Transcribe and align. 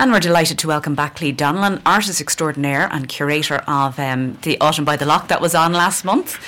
And 0.00 0.12
we're 0.12 0.20
delighted 0.20 0.58
to 0.60 0.66
welcome 0.66 0.94
back 0.94 1.16
Clea 1.16 1.34
Donnellan, 1.34 1.82
artist 1.84 2.22
extraordinaire 2.22 2.88
and 2.90 3.06
curator 3.06 3.56
of 3.66 3.98
um, 3.98 4.38
the 4.40 4.58
Autumn 4.58 4.86
by 4.86 4.96
the 4.96 5.04
Lock 5.04 5.28
that 5.28 5.42
was 5.42 5.54
on 5.54 5.74
last 5.74 6.06
month. 6.06 6.38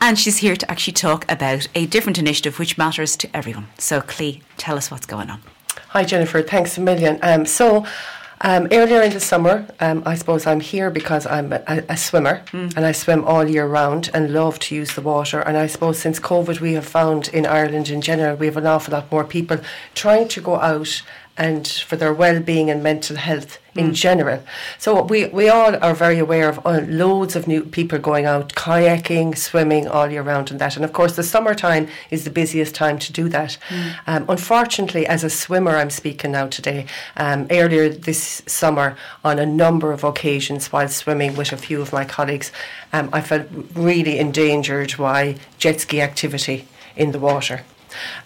And 0.00 0.18
she's 0.18 0.38
here 0.38 0.56
to 0.56 0.70
actually 0.70 0.94
talk 0.94 1.30
about 1.30 1.68
a 1.74 1.84
different 1.84 2.16
initiative 2.16 2.58
which 2.58 2.78
matters 2.78 3.16
to 3.16 3.36
everyone. 3.36 3.66
So, 3.76 4.00
Clea, 4.00 4.40
tell 4.56 4.78
us 4.78 4.90
what's 4.90 5.04
going 5.04 5.28
on. 5.28 5.42
Hi, 5.88 6.04
Jennifer. 6.04 6.40
Thanks 6.40 6.78
a 6.78 6.80
million. 6.80 7.18
Um, 7.20 7.44
so, 7.44 7.84
um, 8.40 8.68
earlier 8.72 9.02
in 9.02 9.12
the 9.12 9.20
summer, 9.20 9.66
um, 9.80 10.02
I 10.04 10.14
suppose 10.14 10.46
I'm 10.46 10.60
here 10.60 10.90
because 10.90 11.26
I'm 11.26 11.52
a, 11.52 11.62
a 11.88 11.96
swimmer 11.96 12.42
mm. 12.46 12.74
and 12.76 12.84
I 12.84 12.92
swim 12.92 13.24
all 13.24 13.48
year 13.48 13.66
round 13.66 14.10
and 14.12 14.32
love 14.32 14.58
to 14.60 14.74
use 14.74 14.94
the 14.94 15.02
water. 15.02 15.40
And 15.40 15.56
I 15.56 15.66
suppose 15.66 15.98
since 15.98 16.18
COVID, 16.18 16.60
we 16.60 16.72
have 16.74 16.86
found 16.86 17.28
in 17.28 17.46
Ireland 17.46 17.90
in 17.90 18.00
general, 18.00 18.36
we 18.36 18.46
have 18.46 18.56
an 18.56 18.66
awful 18.66 18.92
lot 18.92 19.10
more 19.12 19.24
people 19.24 19.58
trying 19.94 20.28
to 20.28 20.40
go 20.40 20.56
out 20.56 21.02
and 21.36 21.66
for 21.66 21.96
their 21.96 22.14
well-being 22.14 22.70
and 22.70 22.82
mental 22.82 23.16
health 23.16 23.58
in 23.74 23.90
mm. 23.90 23.94
general. 23.94 24.40
So 24.78 25.02
we, 25.02 25.26
we 25.26 25.48
all 25.48 25.74
are 25.82 25.94
very 25.94 26.18
aware 26.18 26.48
of 26.48 26.64
uh, 26.64 26.82
loads 26.86 27.34
of 27.34 27.48
new 27.48 27.64
people 27.64 27.98
going 27.98 28.24
out 28.24 28.54
kayaking, 28.54 29.36
swimming 29.36 29.88
all 29.88 30.10
year 30.10 30.22
round 30.22 30.52
and 30.52 30.60
that. 30.60 30.76
And 30.76 30.84
of 30.84 30.92
course 30.92 31.16
the 31.16 31.24
summertime 31.24 31.88
is 32.10 32.22
the 32.22 32.30
busiest 32.30 32.74
time 32.74 32.98
to 33.00 33.12
do 33.12 33.28
that. 33.30 33.58
Mm. 33.68 33.94
Um, 34.06 34.24
unfortunately, 34.28 35.06
as 35.06 35.24
a 35.24 35.30
swimmer 35.30 35.76
I'm 35.76 35.90
speaking 35.90 36.32
now 36.32 36.46
today, 36.46 36.86
um, 37.16 37.48
earlier 37.50 37.88
this 37.88 38.42
summer 38.46 38.96
on 39.24 39.40
a 39.40 39.46
number 39.46 39.92
of 39.92 40.04
occasions 40.04 40.70
while 40.70 40.88
swimming 40.88 41.34
with 41.34 41.52
a 41.52 41.56
few 41.56 41.80
of 41.80 41.92
my 41.92 42.04
colleagues, 42.04 42.52
um, 42.92 43.10
I 43.12 43.20
felt 43.20 43.48
really 43.74 44.18
endangered 44.18 44.94
by 44.96 45.36
jet 45.58 45.80
ski 45.80 46.00
activity 46.00 46.68
in 46.94 47.10
the 47.10 47.18
water. 47.18 47.62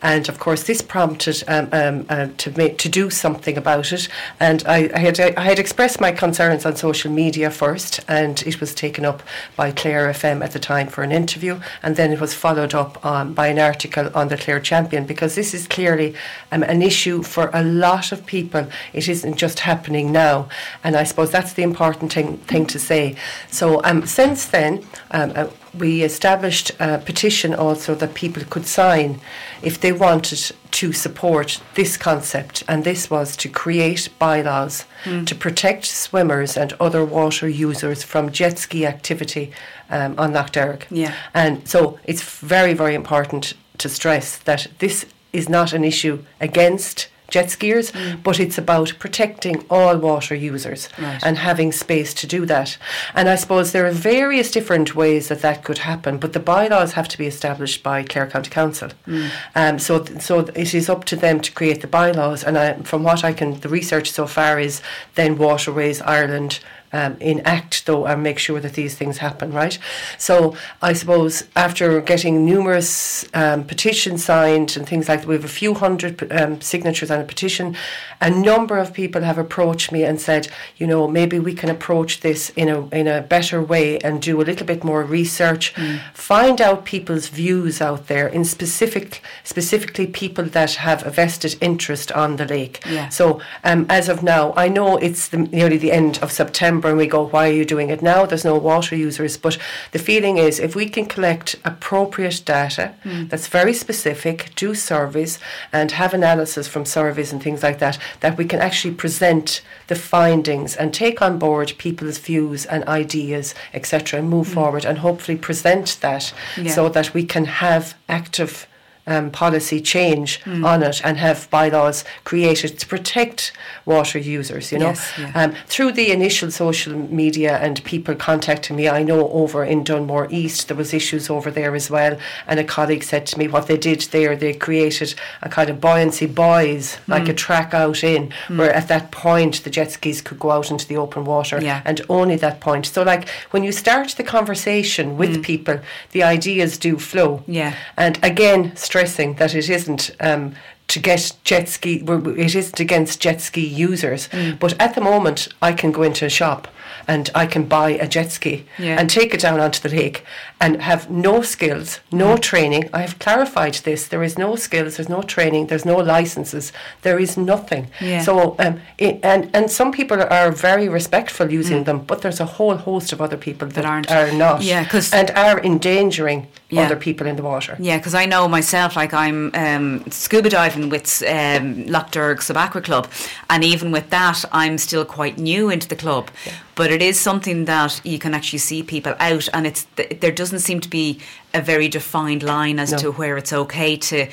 And 0.02 0.28
of 0.28 0.38
course, 0.38 0.64
this 0.64 0.82
prompted 0.82 1.42
um, 1.48 1.68
um, 1.72 2.06
uh, 2.08 2.28
to 2.38 2.56
make, 2.56 2.78
to 2.78 2.88
do 2.88 3.10
something 3.10 3.56
about 3.56 3.92
it. 3.92 4.08
And 4.40 4.64
I, 4.66 4.90
I, 4.94 4.98
had 4.98 5.20
I 5.20 5.42
had 5.42 5.58
expressed 5.58 6.00
my 6.00 6.12
concerns 6.12 6.64
on 6.64 6.76
social 6.76 7.10
media 7.10 7.50
first, 7.50 8.00
and 8.08 8.42
it 8.42 8.60
was 8.60 8.74
taken 8.74 9.04
up 9.04 9.22
by 9.56 9.72
Clare 9.72 10.10
FM 10.12 10.44
at 10.44 10.52
the 10.52 10.58
time 10.58 10.88
for 10.88 11.02
an 11.02 11.12
interview, 11.12 11.60
and 11.82 11.96
then 11.96 12.12
it 12.12 12.20
was 12.20 12.34
followed 12.34 12.74
up 12.74 13.04
um, 13.04 13.34
by 13.34 13.48
an 13.48 13.58
article 13.58 14.10
on 14.14 14.28
the 14.28 14.36
Clare 14.36 14.60
Champion 14.60 15.04
because 15.06 15.34
this 15.34 15.54
is 15.54 15.66
clearly 15.66 16.14
um, 16.52 16.62
an 16.62 16.82
issue 16.82 17.22
for 17.22 17.50
a 17.52 17.62
lot 17.62 18.12
of 18.12 18.26
people. 18.26 18.66
It 18.92 19.08
isn't 19.08 19.36
just 19.36 19.60
happening 19.60 20.12
now, 20.12 20.48
and 20.84 20.96
I 20.96 21.04
suppose 21.04 21.30
that's 21.30 21.52
the 21.52 21.62
important 21.62 22.12
thing, 22.12 22.38
thing 22.38 22.66
to 22.66 22.78
say. 22.78 23.16
So 23.50 23.82
um, 23.84 24.06
since 24.06 24.46
then. 24.46 24.84
Uh, 25.10 25.48
we 25.78 26.02
established 26.02 26.72
a 26.78 26.98
petition 26.98 27.54
also 27.54 27.94
that 27.94 28.14
people 28.14 28.42
could 28.50 28.66
sign 28.66 29.20
if 29.62 29.80
they 29.80 29.92
wanted 29.92 30.52
to 30.70 30.92
support 30.92 31.60
this 31.74 31.96
concept, 31.96 32.62
and 32.68 32.84
this 32.84 33.10
was 33.10 33.36
to 33.36 33.48
create 33.48 34.08
bylaws 34.18 34.84
mm. 35.04 35.26
to 35.26 35.34
protect 35.34 35.84
swimmers 35.84 36.56
and 36.56 36.72
other 36.74 37.04
water 37.04 37.48
users 37.48 38.02
from 38.02 38.30
jet 38.30 38.58
ski 38.58 38.86
activity 38.86 39.52
um, 39.90 40.14
on 40.18 40.32
Lough 40.32 40.48
Derg. 40.52 40.86
Yeah. 40.90 41.14
And 41.34 41.66
so 41.68 41.98
it's 42.04 42.22
very, 42.22 42.74
very 42.74 42.94
important 42.94 43.54
to 43.78 43.88
stress 43.88 44.38
that 44.38 44.66
this 44.78 45.06
is 45.32 45.48
not 45.48 45.72
an 45.72 45.84
issue 45.84 46.24
against 46.40 47.08
jet 47.28 47.46
skiers, 47.46 47.92
mm. 47.92 48.22
but 48.22 48.40
it's 48.40 48.58
about 48.58 48.94
protecting 48.98 49.64
all 49.68 49.96
water 49.98 50.34
users 50.34 50.88
right. 50.98 51.20
and 51.22 51.38
having 51.38 51.72
space 51.72 52.14
to 52.14 52.26
do 52.26 52.46
that. 52.46 52.78
And 53.14 53.28
I 53.28 53.36
suppose 53.36 53.72
there 53.72 53.86
are 53.86 53.92
various 53.92 54.50
different 54.50 54.94
ways 54.94 55.28
that 55.28 55.42
that 55.42 55.64
could 55.64 55.78
happen, 55.78 56.18
but 56.18 56.32
the 56.32 56.40
bylaws 56.40 56.92
have 56.92 57.08
to 57.08 57.18
be 57.18 57.26
established 57.26 57.82
by 57.82 58.02
Clare 58.02 58.26
County 58.26 58.50
Council. 58.50 58.90
Mm. 59.06 59.30
Um, 59.54 59.78
so, 59.78 60.04
so 60.04 60.40
it 60.40 60.74
is 60.74 60.88
up 60.88 61.04
to 61.06 61.16
them 61.16 61.40
to 61.40 61.52
create 61.52 61.80
the 61.80 61.86
bylaws. 61.86 62.44
And 62.44 62.56
I, 62.56 62.74
from 62.82 63.02
what 63.02 63.24
I 63.24 63.32
can, 63.32 63.60
the 63.60 63.68
research 63.68 64.10
so 64.10 64.26
far 64.26 64.58
is 64.58 64.80
then 65.14 65.36
Waterways 65.36 66.00
Ireland 66.00 66.60
um, 66.92 67.16
enact 67.20 67.86
though 67.86 68.06
and 68.06 68.22
make 68.22 68.38
sure 68.38 68.60
that 68.60 68.74
these 68.74 68.94
things 68.94 69.18
happen, 69.18 69.52
right? 69.52 69.78
So 70.16 70.56
I 70.82 70.92
suppose 70.92 71.44
after 71.56 72.00
getting 72.00 72.44
numerous 72.44 73.26
um, 73.34 73.64
petitions 73.64 74.24
signed 74.24 74.76
and 74.76 74.88
things 74.88 75.08
like 75.08 75.20
that, 75.20 75.28
we 75.28 75.34
have 75.34 75.44
a 75.44 75.48
few 75.48 75.74
hundred 75.74 76.30
um, 76.32 76.60
signatures 76.60 77.10
on 77.10 77.20
a 77.20 77.24
petition. 77.24 77.76
A 78.20 78.30
number 78.30 78.78
of 78.78 78.92
people 78.92 79.22
have 79.22 79.38
approached 79.38 79.92
me 79.92 80.04
and 80.04 80.20
said, 80.20 80.48
you 80.76 80.86
know, 80.86 81.06
maybe 81.08 81.38
we 81.38 81.54
can 81.54 81.70
approach 81.70 82.20
this 82.20 82.50
in 82.50 82.68
a 82.68 82.88
in 82.88 83.06
a 83.06 83.20
better 83.20 83.62
way 83.62 83.98
and 83.98 84.22
do 84.22 84.40
a 84.40 84.44
little 84.44 84.66
bit 84.66 84.82
more 84.84 85.02
research, 85.04 85.74
mm. 85.74 86.00
find 86.14 86.60
out 86.60 86.84
people's 86.84 87.28
views 87.28 87.80
out 87.80 88.06
there 88.06 88.26
in 88.26 88.44
specific 88.44 89.22
specifically 89.44 90.06
people 90.06 90.44
that 90.44 90.74
have 90.74 91.06
a 91.06 91.10
vested 91.10 91.56
interest 91.60 92.10
on 92.12 92.36
the 92.36 92.46
lake. 92.46 92.80
Yeah. 92.88 93.08
So 93.08 93.40
um, 93.64 93.86
as 93.88 94.08
of 94.08 94.22
now, 94.22 94.52
I 94.56 94.68
know 94.68 94.96
it's 94.96 95.28
the, 95.28 95.38
nearly 95.38 95.78
the 95.78 95.92
end 95.92 96.18
of 96.22 96.32
September 96.32 96.77
And 96.84 96.98
we 96.98 97.06
go, 97.06 97.26
why 97.26 97.48
are 97.48 97.52
you 97.52 97.64
doing 97.64 97.90
it 97.90 98.02
now? 98.02 98.26
There's 98.26 98.44
no 98.44 98.56
water 98.56 98.96
users. 98.96 99.36
But 99.36 99.58
the 99.92 99.98
feeling 99.98 100.38
is 100.38 100.58
if 100.58 100.74
we 100.74 100.88
can 100.88 101.06
collect 101.06 101.56
appropriate 101.64 102.42
data 102.44 102.94
mm. 103.04 103.28
that's 103.28 103.48
very 103.48 103.72
specific, 103.72 104.52
do 104.56 104.74
surveys 104.74 105.38
and 105.72 105.92
have 105.92 106.14
analysis 106.14 106.68
from 106.68 106.84
surveys 106.84 107.32
and 107.32 107.42
things 107.42 107.62
like 107.62 107.78
that, 107.78 107.98
that 108.20 108.36
we 108.36 108.44
can 108.44 108.60
actually 108.60 108.94
present 108.94 109.62
the 109.88 109.94
findings 109.94 110.76
and 110.76 110.92
take 110.94 111.22
on 111.22 111.38
board 111.38 111.72
people's 111.78 112.18
views 112.18 112.66
and 112.66 112.84
ideas, 112.84 113.54
etc., 113.74 114.20
and 114.20 114.28
move 114.28 114.48
mm. 114.48 114.54
forward 114.54 114.84
and 114.84 114.98
hopefully 114.98 115.36
present 115.36 115.98
that 116.00 116.32
yeah. 116.56 116.72
so 116.72 116.88
that 116.88 117.14
we 117.14 117.24
can 117.24 117.44
have 117.44 117.94
active 118.08 118.66
um, 119.08 119.30
policy 119.30 119.80
change 119.80 120.40
mm. 120.44 120.64
on 120.64 120.82
it 120.82 121.00
and 121.02 121.16
have 121.16 121.48
bylaws 121.50 122.04
created 122.24 122.78
to 122.78 122.86
protect 122.86 123.52
water 123.86 124.18
users. 124.18 124.70
You 124.70 124.78
know, 124.78 124.88
yes, 124.88 125.12
yeah. 125.18 125.32
um, 125.34 125.54
through 125.66 125.92
the 125.92 126.12
initial 126.12 126.50
social 126.50 126.94
media 126.94 127.58
and 127.58 127.82
people 127.84 128.14
contacting 128.14 128.76
me, 128.76 128.88
I 128.88 129.02
know 129.02 129.28
over 129.30 129.64
in 129.64 129.82
Dunmore 129.82 130.28
East 130.30 130.68
there 130.68 130.76
was 130.76 130.92
issues 130.92 131.30
over 131.30 131.50
there 131.50 131.74
as 131.74 131.90
well. 131.90 132.18
And 132.46 132.60
a 132.60 132.64
colleague 132.64 133.02
said 133.02 133.26
to 133.28 133.38
me, 133.38 133.48
what 133.48 133.66
they 133.66 133.78
did 133.78 134.02
there, 134.02 134.36
they 134.36 134.52
created 134.52 135.14
a 135.42 135.48
kind 135.48 135.70
of 135.70 135.80
buoyancy 135.80 136.26
buoys, 136.26 136.96
mm. 136.96 137.08
like 137.08 137.28
a 137.28 137.34
track 137.34 137.72
out 137.72 138.04
in, 138.04 138.28
mm. 138.46 138.58
where 138.58 138.72
at 138.72 138.88
that 138.88 139.10
point 139.10 139.64
the 139.64 139.70
jet 139.70 139.90
skis 139.92 140.20
could 140.20 140.38
go 140.38 140.50
out 140.50 140.70
into 140.70 140.86
the 140.86 140.96
open 140.96 141.24
water, 141.24 141.58
yeah. 141.60 141.82
and 141.84 142.02
only 142.08 142.36
that 142.36 142.60
point. 142.60 142.86
So, 142.86 143.02
like 143.02 143.28
when 143.50 143.64
you 143.64 143.72
start 143.72 144.10
the 144.10 144.24
conversation 144.24 145.16
with 145.16 145.36
mm. 145.36 145.42
people, 145.42 145.80
the 146.12 146.22
ideas 146.22 146.76
do 146.76 146.98
flow. 146.98 147.42
Yeah. 147.46 147.74
And 147.96 148.18
again, 148.22 148.76
stressing 148.98 149.34
that 149.34 149.54
it 149.54 149.70
isn't 149.70 150.10
um, 150.20 150.54
to 150.88 150.98
get 150.98 151.32
jet 151.44 151.68
ski, 151.68 152.02
it 152.04 152.54
isn't 152.54 152.80
against 152.80 153.20
jet 153.20 153.40
ski 153.40 153.64
users. 153.64 154.28
Mm. 154.28 154.58
But 154.58 154.74
at 154.80 154.94
the 154.94 155.00
moment, 155.00 155.48
I 155.62 155.72
can 155.72 155.92
go 155.92 156.02
into 156.02 156.26
a 156.26 156.28
shop 156.28 156.66
and 157.06 157.30
I 157.34 157.46
can 157.46 157.64
buy 157.64 157.90
a 157.90 158.08
jet 158.08 158.32
ski 158.32 158.66
yeah. 158.78 158.98
and 158.98 159.08
take 159.08 159.34
it 159.34 159.40
down 159.40 159.60
onto 159.60 159.80
the 159.86 159.94
lake 159.94 160.24
and 160.60 160.82
have 160.82 161.10
no 161.10 161.42
skills, 161.42 162.00
no 162.10 162.34
mm. 162.34 162.40
training. 162.40 162.90
I 162.92 163.02
have 163.02 163.18
clarified 163.18 163.74
this. 163.74 164.08
There 164.08 164.22
is 164.22 164.36
no 164.36 164.56
skills, 164.56 164.96
there's 164.96 165.08
no 165.08 165.22
training, 165.22 165.68
there's 165.68 165.84
no 165.84 165.96
licenses, 165.96 166.72
there 167.02 167.18
is 167.18 167.36
nothing. 167.36 167.90
Yeah. 168.00 168.22
So, 168.22 168.56
um, 168.58 168.80
it, 168.98 169.20
and 169.22 169.50
and 169.54 169.70
some 169.70 169.92
people 169.92 170.20
are 170.20 170.50
very 170.50 170.88
respectful 170.88 171.52
using 171.52 171.82
mm. 171.82 171.86
them, 171.86 171.98
but 172.00 172.22
there's 172.22 172.40
a 172.40 172.46
whole 172.46 172.76
host 172.76 173.12
of 173.12 173.20
other 173.20 173.36
people 173.36 173.68
that, 173.68 173.74
that 173.74 173.84
aren't 173.84 174.10
are 174.10 174.32
not, 174.32 174.62
yeah, 174.62 174.84
cause 174.84 175.12
and 175.12 175.30
are 175.32 175.60
endangering 175.60 176.48
yeah. 176.70 176.82
other 176.82 176.96
people 176.96 177.26
in 177.26 177.36
the 177.36 177.42
water. 177.42 177.76
Yeah, 177.78 177.98
because 177.98 178.14
I 178.14 178.26
know 178.26 178.48
myself, 178.48 178.96
like 178.96 179.14
I'm 179.14 179.50
um, 179.54 180.10
scuba 180.10 180.50
diving 180.50 180.88
with 180.88 181.22
um, 181.22 181.86
Lough 181.86 182.08
Derg 182.10 182.42
Aqua 182.50 182.80
Club, 182.80 183.08
and 183.48 183.64
even 183.64 183.92
with 183.92 184.10
that, 184.10 184.44
I'm 184.52 184.78
still 184.78 185.04
quite 185.04 185.38
new 185.38 185.70
into 185.70 185.88
the 185.88 185.96
club. 185.96 186.30
Yeah. 186.46 186.54
But 186.78 186.92
it 186.92 187.02
is 187.02 187.18
something 187.18 187.64
that 187.64 188.00
you 188.04 188.20
can 188.20 188.34
actually 188.34 188.60
see 188.60 188.84
people 188.84 189.14
out, 189.18 189.48
and 189.52 189.66
it's 189.66 189.84
there 189.96 190.30
doesn't 190.30 190.60
seem 190.60 190.78
to 190.78 190.88
be 190.88 191.18
a 191.52 191.60
very 191.60 191.88
defined 191.88 192.44
line 192.44 192.78
as 192.78 192.92
no. 192.92 192.98
to 192.98 193.10
where 193.10 193.36
it's 193.36 193.52
okay 193.52 193.96
to 193.96 194.28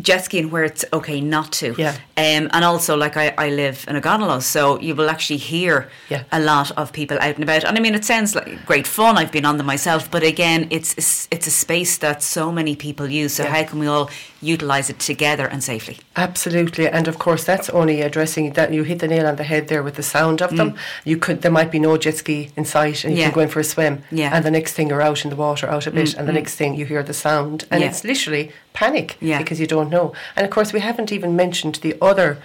jet 0.00 0.24
skiing 0.24 0.50
where 0.50 0.64
it's 0.64 0.84
okay 0.92 1.20
not 1.20 1.52
to. 1.52 1.74
Yeah. 1.76 1.96
Um, 2.16 2.48
and 2.52 2.64
also, 2.64 2.96
like 2.96 3.16
I, 3.16 3.34
I 3.36 3.50
live 3.50 3.84
in 3.88 3.96
Ogonnelloe, 3.96 4.42
so 4.42 4.78
you 4.80 4.94
will 4.94 5.10
actually 5.10 5.38
hear 5.38 5.88
yeah. 6.08 6.24
a 6.30 6.40
lot 6.40 6.70
of 6.72 6.92
people 6.92 7.18
out 7.18 7.34
and 7.34 7.42
about. 7.42 7.64
And 7.64 7.76
I 7.76 7.80
mean, 7.80 7.94
it 7.94 8.04
sounds 8.04 8.34
like 8.34 8.64
great 8.66 8.86
fun. 8.86 9.18
I've 9.18 9.32
been 9.32 9.44
on 9.44 9.56
them 9.56 9.66
myself, 9.66 10.10
but 10.10 10.22
again, 10.22 10.68
it's 10.70 11.28
it's 11.30 11.46
a 11.46 11.50
space 11.50 11.98
that 11.98 12.22
so 12.22 12.52
many 12.52 12.76
people 12.76 13.08
use. 13.08 13.34
So 13.34 13.44
yeah. 13.44 13.50
how 13.50 13.64
can 13.64 13.78
we 13.78 13.86
all 13.86 14.10
utilise 14.40 14.90
it 14.90 15.00
together 15.00 15.46
and 15.46 15.62
safely? 15.62 15.98
Absolutely, 16.16 16.88
and 16.88 17.08
of 17.08 17.18
course, 17.18 17.44
that's 17.44 17.68
only 17.70 18.02
addressing 18.02 18.52
that. 18.52 18.72
You 18.72 18.84
hit 18.84 19.00
the 19.00 19.08
nail 19.08 19.26
on 19.26 19.36
the 19.36 19.44
head 19.44 19.68
there 19.68 19.82
with 19.82 19.96
the 19.96 20.02
sound 20.02 20.40
of 20.40 20.50
mm. 20.50 20.56
them. 20.56 20.76
You 21.04 21.16
could 21.16 21.42
there 21.42 21.52
might 21.52 21.70
be 21.70 21.80
no 21.80 21.96
jet 21.96 22.16
ski 22.16 22.50
in 22.56 22.64
sight, 22.64 23.04
and 23.04 23.14
you 23.14 23.20
yeah. 23.20 23.26
can 23.26 23.34
go 23.34 23.40
in 23.40 23.48
for 23.48 23.60
a 23.60 23.64
swim. 23.64 24.02
Yeah. 24.10 24.30
And 24.32 24.44
the 24.44 24.50
next 24.50 24.74
thing 24.74 24.88
you're 24.88 25.02
out 25.02 25.24
in 25.24 25.30
the 25.30 25.36
water, 25.36 25.66
out 25.68 25.86
a 25.86 25.90
bit, 25.90 26.08
mm. 26.08 26.18
and 26.18 26.28
the 26.28 26.32
mm. 26.32 26.36
next 26.36 26.54
thing 26.54 26.74
you 26.74 26.86
hear 26.86 27.02
the 27.02 27.14
sound, 27.14 27.66
and 27.70 27.82
it's 27.82 28.04
literally 28.04 28.52
panic 28.78 29.16
yeah. 29.20 29.38
because 29.38 29.58
you 29.58 29.66
don't 29.66 29.90
know. 29.90 30.12
And 30.36 30.44
of 30.46 30.50
course, 30.52 30.72
we 30.72 30.80
haven't 30.80 31.10
even 31.10 31.34
mentioned 31.34 31.76
the 31.76 31.96
other 32.00 32.38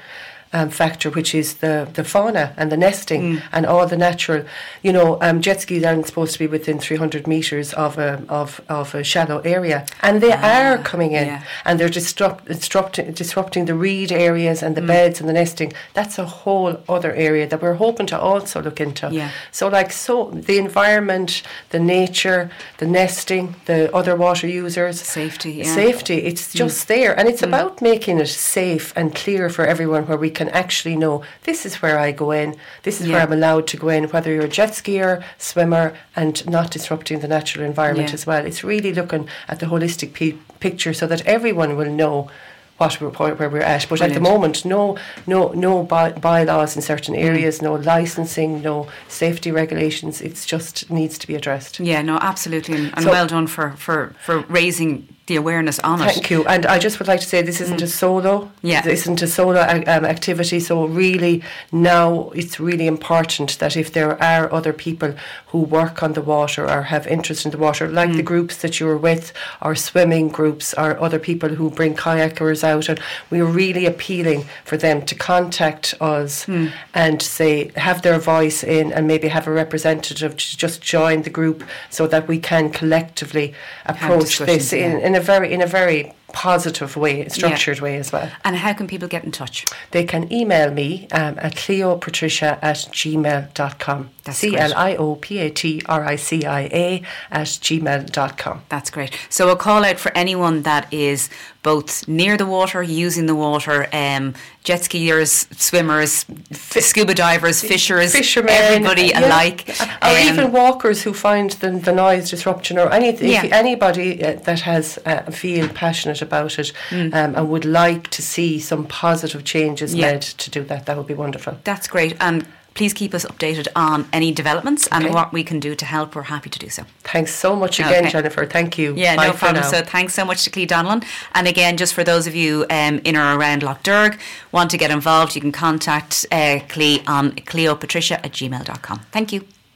um, 0.53 0.69
factor, 0.69 1.09
which 1.09 1.35
is 1.35 1.55
the, 1.55 1.87
the 1.93 2.03
fauna 2.03 2.53
and 2.57 2.71
the 2.71 2.77
nesting 2.77 3.21
mm. 3.21 3.43
and 3.51 3.65
all 3.65 3.85
the 3.87 3.97
natural. 3.97 4.45
You 4.81 4.93
know, 4.93 5.17
um, 5.21 5.41
jet 5.41 5.61
skis 5.61 5.83
aren't 5.83 6.07
supposed 6.07 6.33
to 6.33 6.39
be 6.39 6.47
within 6.47 6.79
300 6.79 7.27
metres 7.27 7.73
of 7.73 7.97
a, 7.97 8.23
of, 8.29 8.61
of 8.69 8.95
a 8.95 9.03
shallow 9.03 9.39
area. 9.39 9.85
And 10.01 10.21
they 10.21 10.33
ah, 10.33 10.73
are 10.73 10.77
coming 10.77 11.11
in 11.11 11.27
yeah. 11.27 11.43
and 11.65 11.79
they're 11.79 11.89
disrupt, 11.89 12.45
disrupting, 12.45 13.11
disrupting 13.13 13.65
the 13.65 13.75
reed 13.75 14.11
areas 14.11 14.63
and 14.63 14.75
the 14.75 14.81
mm. 14.81 14.87
beds 14.87 15.19
and 15.19 15.27
the 15.27 15.33
nesting. 15.33 15.73
That's 15.93 16.17
a 16.17 16.25
whole 16.25 16.81
other 16.87 17.13
area 17.13 17.47
that 17.47 17.61
we're 17.61 17.73
hoping 17.73 18.05
to 18.07 18.19
also 18.19 18.61
look 18.61 18.79
into. 18.79 19.09
Yeah. 19.11 19.31
So, 19.51 19.67
like, 19.67 19.91
so 19.91 20.29
the 20.31 20.57
environment, 20.57 21.43
the 21.69 21.79
nature, 21.79 22.51
the 22.77 22.87
nesting, 22.87 23.55
the 23.65 23.93
other 23.93 24.15
water 24.15 24.47
users, 24.47 25.01
Safety, 25.01 25.51
yeah. 25.51 25.75
safety. 25.75 26.17
It's 26.17 26.53
mm. 26.53 26.55
just 26.55 26.87
there, 26.87 27.17
and 27.17 27.27
it's 27.27 27.43
about 27.43 27.81
making 27.81 28.19
it 28.19 28.27
safe 28.27 28.93
and 28.95 29.13
clear 29.13 29.49
for 29.49 29.65
everyone, 29.65 30.05
where 30.07 30.17
we 30.17 30.29
can 30.29 30.42
actually 30.49 30.95
know 30.95 31.23
this 31.43 31.65
is 31.65 31.81
where 31.81 31.99
I 31.99 32.11
go 32.11 32.31
in, 32.31 32.55
this 32.83 33.01
is 33.01 33.07
where 33.07 33.21
I'm 33.21 33.33
allowed 33.33 33.67
to 33.67 33.77
go 33.77 33.89
in, 33.89 34.05
whether 34.05 34.31
you're 34.33 34.45
a 34.45 34.49
jet 34.49 34.71
skier, 34.71 35.23
swimmer, 35.37 35.95
and 36.15 36.45
not 36.47 36.71
disrupting 36.71 37.19
the 37.19 37.27
natural 37.27 37.65
environment 37.65 38.09
Yeah. 38.09 38.15
as 38.15 38.25
well. 38.25 38.45
It's 38.45 38.63
really 38.63 38.93
looking 38.93 39.27
at 39.47 39.59
the 39.59 39.67
holistic 39.67 40.13
pe- 40.13 40.37
picture 40.59 40.93
so 40.93 41.07
that 41.07 41.21
everyone 41.25 41.75
will 41.75 41.91
know. 41.91 42.29
What 42.77 42.99
we're, 42.99 43.11
where 43.11 43.35
where 43.35 43.49
we're 43.49 43.61
at, 43.61 43.85
but 43.87 44.01
at 44.01 44.13
the 44.13 44.19
moment, 44.19 44.65
no, 44.65 44.97
no, 45.27 45.49
no 45.49 45.83
by, 45.83 46.11
bylaws 46.11 46.75
in 46.75 46.81
certain 46.81 47.13
mm-hmm. 47.13 47.27
areas, 47.27 47.61
no 47.61 47.75
licensing, 47.75 48.63
no 48.63 48.87
safety 49.07 49.51
regulations. 49.51 50.21
It 50.21 50.43
just 50.47 50.89
needs 50.89 51.19
to 51.19 51.27
be 51.27 51.35
addressed. 51.35 51.79
Yeah, 51.79 52.01
no, 52.01 52.17
absolutely, 52.17 52.75
and, 52.75 52.91
and 52.95 53.05
So- 53.05 53.11
well 53.11 53.27
done 53.27 53.45
for, 53.45 53.73
for, 53.77 54.15
for 54.25 54.39
raising 54.49 55.07
the 55.27 55.37
awareness 55.37 55.79
on 55.79 56.01
it. 56.01 56.11
Thank 56.11 56.29
you. 56.29 56.45
And 56.45 56.65
I 56.65 56.79
just 56.79 56.99
would 56.99 57.07
like 57.07 57.21
to 57.21 57.25
say 57.25 57.41
this 57.41 57.61
isn't 57.61 57.81
a 57.81 57.87
solo. 57.87 58.51
Yeah. 58.61 58.81
This 58.81 59.01
isn't 59.01 59.21
a 59.21 59.27
solo 59.27 59.61
uh, 59.61 59.83
um, 59.87 60.05
activity. 60.05 60.59
So 60.59 60.85
really 60.85 61.41
now 61.71 62.29
it's 62.35 62.59
really 62.59 62.87
important 62.87 63.57
that 63.59 63.77
if 63.77 63.93
there 63.93 64.21
are 64.21 64.51
other 64.51 64.73
people 64.73 65.15
who 65.47 65.59
work 65.59 66.03
on 66.03 66.13
the 66.13 66.21
water 66.21 66.69
or 66.69 66.81
have 66.83 67.07
interest 67.07 67.45
in 67.45 67.51
the 67.51 67.57
water, 67.57 67.87
like 67.87 68.13
the 68.13 68.23
groups 68.23 68.57
that 68.57 68.79
you're 68.79 68.97
with, 68.97 69.31
or 69.61 69.75
swimming 69.75 70.27
groups, 70.27 70.73
or 70.73 70.99
other 70.99 71.19
people 71.19 71.49
who 71.49 71.69
bring 71.69 71.95
kayakers 71.95 72.63
out, 72.63 72.89
and 72.89 72.99
we're 73.29 73.45
really 73.45 73.85
appealing 73.85 74.43
for 74.65 74.77
them 74.77 75.05
to 75.05 75.15
contact 75.15 75.93
us 76.01 76.47
and 76.93 77.21
say 77.21 77.71
have 77.75 78.01
their 78.01 78.19
voice 78.19 78.63
in, 78.63 78.91
and 78.91 79.07
maybe 79.07 79.27
have 79.29 79.47
a 79.47 79.51
representative 79.51 80.35
to 80.35 80.57
just 80.57 80.81
join 80.81 81.21
the 81.21 81.29
group 81.29 81.63
so 81.89 82.07
that 82.07 82.27
we 82.27 82.39
can 82.39 82.69
collectively 82.69 83.53
approach 83.85 84.39
this 84.39 84.73
in, 84.73 84.91
yeah. 84.99 85.12
In 85.13 85.19
a 85.19 85.21
very 85.21 85.53
in 85.53 85.61
a 85.61 85.67
very 85.67 86.11
positive 86.33 86.97
way, 86.97 87.27
structured 87.27 87.79
way 87.81 87.97
as 87.97 88.11
well. 88.11 88.31
And 88.43 88.55
how 88.55 88.73
can 88.73 88.87
people 88.87 89.07
get 89.07 89.23
in 89.23 89.31
touch? 89.31 89.63
They 89.91 90.03
can 90.03 90.33
email 90.33 90.71
me 90.71 91.07
um, 91.11 91.37
at 91.37 91.53
cliopatricia 91.53 92.57
at 92.63 92.77
gmail.com. 92.77 94.09
That's 94.23 94.39
C 94.39 94.57
L 94.57 94.73
I 94.75 94.95
O 94.95 95.15
P 95.15 95.37
A 95.37 95.51
T 95.51 95.83
R 95.85 96.03
I 96.03 96.15
C 96.15 96.45
I 96.45 96.61
A 96.61 97.03
at 97.29 97.45
gmail.com. 97.45 98.61
That's 98.69 98.89
great. 98.89 99.15
So 99.29 99.49
a 99.49 99.55
call 99.55 99.85
out 99.85 99.99
for 99.99 100.11
anyone 100.17 100.63
that 100.63 100.91
is 100.91 101.29
both 101.63 102.07
near 102.07 102.37
the 102.37 102.45
water, 102.45 102.83
using 102.83 103.25
the 103.25 103.35
water, 103.35 103.87
um, 103.93 104.33
jet 104.63 104.81
skiers, 104.81 105.31
swimmers, 105.59 106.25
f- 106.51 106.83
scuba 106.83 107.13
divers, 107.13 107.61
fishers, 107.61 108.11
Fishermen, 108.11 108.51
everybody 108.53 109.07
yeah. 109.07 109.25
alike. 109.25 109.59
Or 110.01 110.09
Um, 110.09 110.17
even 110.27 110.51
walkers 110.51 111.01
who 111.03 111.13
find 111.13 111.51
the, 111.51 111.71
the 111.71 111.91
noise 111.93 112.29
disruption 112.29 112.77
or 112.77 112.91
anything. 112.93 113.29
Yeah. 113.31 113.43
Anybody 113.51 114.23
uh, 114.23 114.33
that 114.43 114.59
has 114.61 114.99
uh, 115.05 115.21
feel 115.31 115.67
passionate 115.69 116.21
about 116.21 116.59
it 116.59 116.71
Mm. 116.89 117.13
um, 117.13 117.35
and 117.35 117.49
would 117.49 117.65
like 117.65 118.09
to 118.09 118.21
see 118.21 118.59
some 118.59 118.85
positive 118.85 119.43
changes 119.43 119.93
Yeah. 119.95 120.11
made 120.11 120.21
to 120.21 120.49
do 120.51 120.63
that, 120.65 120.85
that 120.85 120.97
would 120.97 121.07
be 121.07 121.13
wonderful. 121.13 121.53
That's 121.63 121.87
great. 121.87 122.15
And 122.19 122.45
please 122.73 122.93
keep 122.93 123.13
us 123.13 123.25
updated 123.25 123.67
on 123.75 124.07
any 124.11 124.31
developments 124.31 124.87
and 124.91 125.13
what 125.13 125.31
we 125.31 125.43
can 125.43 125.59
do 125.59 125.75
to 125.75 125.85
help. 125.85 126.15
We're 126.15 126.23
happy 126.23 126.49
to 126.49 126.59
do 126.59 126.69
so. 126.69 126.83
Thanks 127.03 127.33
so 127.33 127.55
much 127.55 127.79
again, 127.79 128.03
Okay. 128.03 128.11
Jennifer. 128.11 128.45
Thank 128.45 128.77
you. 128.77 128.93
Yeah, 128.95 129.15
Bye 129.15 129.27
no 129.27 129.33
problem. 129.33 129.61
now. 129.63 129.69
So 129.69 129.81
thanks 129.83 130.13
so 130.13 130.25
much 130.25 130.43
to 130.45 130.49
Clea 130.49 130.67
Donlan. 130.67 131.03
And 131.33 131.47
again, 131.47 131.77
just 131.77 131.93
for 131.93 132.03
those 132.03 132.27
of 132.27 132.35
you 132.35 132.65
um, 132.69 132.99
in 133.03 133.15
or 133.15 133.37
around 133.37 133.63
Lough 133.63 133.77
Derg 133.83 134.19
want 134.51 134.71
to 134.71 134.77
get 134.77 134.91
involved, 134.91 135.35
you 135.35 135.41
can 135.41 135.51
contact 135.51 136.25
uh, 136.31 136.59
Clea 136.69 137.01
on 137.07 137.31
cliopatricia 137.33 138.15
at 138.23 138.31
gmail.com. 138.31 138.99
Thank 139.11 139.31
you. 139.33 139.45